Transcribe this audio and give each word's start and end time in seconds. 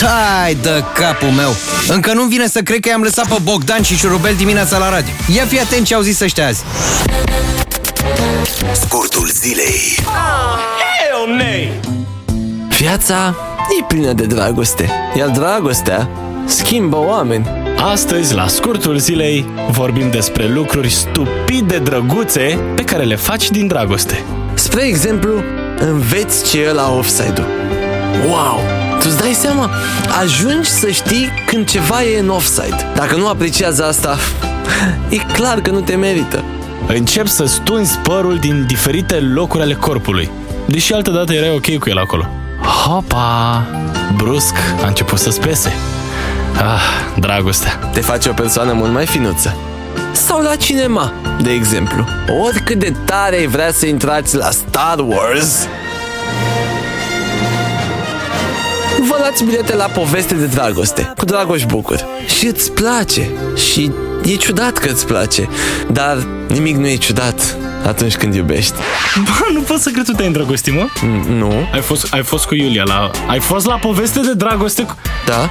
Tai 0.00 0.54
de 0.62 0.84
capul 0.94 1.28
meu! 1.28 1.54
Încă 1.88 2.12
nu 2.12 2.22
vine 2.22 2.46
să 2.46 2.60
cred 2.60 2.80
că 2.80 2.88
i-am 2.88 3.02
lăsat 3.02 3.28
pe 3.28 3.36
Bogdan 3.42 3.82
și 3.82 3.96
Șurubel 3.96 4.34
dimineața 4.34 4.78
la 4.78 4.88
radio. 4.90 5.12
Ia 5.34 5.44
fi 5.44 5.60
atent 5.60 5.86
ce 5.86 5.94
au 5.94 6.00
zis 6.00 6.20
ăștia 6.20 6.46
azi. 6.46 6.62
Scurtul 8.72 9.30
zilei. 9.32 9.98
Viața 12.78 13.34
e 13.80 13.84
plină 13.84 14.12
de 14.12 14.24
dragoste, 14.24 14.90
iar 15.16 15.28
dragostea 15.28 16.08
schimbă 16.46 16.96
oameni. 16.96 17.46
Astăzi, 17.92 18.34
la 18.34 18.48
scurtul 18.48 18.98
zilei, 18.98 19.46
vorbim 19.70 20.10
despre 20.10 20.48
lucruri 20.48 20.90
stupide 20.90 21.78
drăguțe 21.78 22.58
pe 22.74 22.82
care 22.82 23.02
le 23.02 23.16
faci 23.16 23.50
din 23.50 23.66
dragoste. 23.66 24.24
Spre 24.54 24.82
exemplu, 24.82 25.42
înveți 25.78 26.50
ce 26.50 26.60
e 26.60 26.72
la 26.72 26.92
offside-ul. 26.92 27.46
Wow! 28.28 28.75
Tu-ți 29.00 29.18
dai 29.18 29.32
seama? 29.32 29.70
Ajungi 30.20 30.68
să 30.68 30.90
știi 30.90 31.28
când 31.46 31.68
ceva 31.68 32.02
e 32.02 32.18
în 32.18 32.28
offside. 32.28 32.76
Dacă 32.94 33.16
nu 33.16 33.28
apreciază 33.28 33.84
asta, 33.84 34.16
e 35.08 35.16
clar 35.16 35.60
că 35.60 35.70
nu 35.70 35.80
te 35.80 35.94
merită. 35.96 36.44
Încep 36.86 37.26
să 37.26 37.44
stunzi 37.44 37.98
părul 37.98 38.38
din 38.38 38.64
diferite 38.66 39.14
locuri 39.14 39.62
ale 39.62 39.74
corpului, 39.74 40.30
deși 40.66 40.92
altădată 40.92 41.32
erai 41.32 41.50
ok 41.54 41.78
cu 41.78 41.88
el 41.88 41.98
acolo. 41.98 42.28
Hopa! 42.62 43.66
Brusc 44.16 44.54
a 44.82 44.86
început 44.86 45.18
să 45.18 45.30
spese. 45.30 45.72
Ah, 46.56 46.82
dragostea. 47.20 47.72
Te 47.92 48.00
face 48.00 48.28
o 48.28 48.32
persoană 48.32 48.72
mult 48.72 48.92
mai 48.92 49.06
finuță. 49.06 49.56
Sau 50.12 50.40
la 50.40 50.56
cinema, 50.56 51.12
de 51.42 51.50
exemplu. 51.50 52.04
Oricât 52.44 52.78
de 52.78 52.92
tare 53.04 53.36
ai 53.36 53.46
vrea 53.46 53.72
să 53.72 53.86
intrați 53.86 54.36
la 54.36 54.50
Star 54.50 54.98
Wars, 54.98 55.66
luați 59.26 59.44
bilete 59.44 59.74
la 59.74 59.84
poveste 59.84 60.34
de 60.34 60.44
dragoste 60.44 61.12
cu 61.16 61.24
Dragoș 61.24 61.64
Bucur. 61.64 62.06
Și 62.38 62.46
îți 62.46 62.72
place. 62.72 63.30
Și 63.70 63.90
e 64.24 64.34
ciudat 64.36 64.78
că 64.78 64.88
îți 64.88 65.06
place. 65.06 65.48
Dar 65.92 66.26
nimic 66.48 66.76
nu 66.76 66.86
e 66.86 66.96
ciudat 66.96 67.56
atunci 67.86 68.16
când 68.16 68.34
iubești. 68.34 68.72
Bă, 69.24 69.46
nu 69.52 69.60
pot 69.60 69.80
să 69.80 69.90
cred 69.90 70.04
tu 70.04 70.12
te-ai 70.12 70.26
îndrăgostit, 70.26 70.74
mă? 70.74 70.86
Nu? 71.28 71.68
Ai 71.72 71.80
fost, 71.80 72.12
ai 72.12 72.22
fost 72.22 72.44
cu 72.46 72.54
Iulia 72.54 72.82
la... 72.86 73.10
Ai 73.28 73.40
fost 73.40 73.66
la 73.66 73.74
poveste 73.74 74.20
de 74.20 74.32
dragoste 74.34 74.82
cu... 74.82 74.94
Da? 75.26 75.50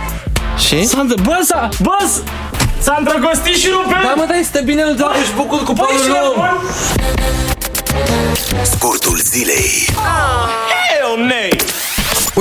Și? 0.68 0.86
S-a 0.86 1.06
îndr- 1.06 1.24
bă, 1.24 1.40
s-a... 1.44 1.70
Bă, 1.82 1.98
s- 2.08 2.22
s-a 2.80 2.96
îndrăgostit 2.98 3.56
și 3.56 3.68
Rupel! 3.72 4.00
Da, 4.04 4.14
mă, 4.16 4.26
dai, 4.28 4.42
stă 4.44 4.62
bine 4.66 4.84
lui 4.84 4.96
Dragoș 4.96 5.28
Bucur 5.36 5.64
cu 5.64 5.74
Băi, 5.74 5.86
părul 5.86 6.02
și 6.02 6.08
lung. 6.08 6.22
Rupel! 6.36 6.58
Scurtul 8.64 9.20
zilei. 9.24 9.88